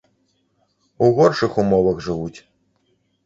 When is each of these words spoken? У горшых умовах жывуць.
У 1.07 1.09
горшых 1.17 1.59
умовах 1.63 2.01
жывуць. 2.07 2.39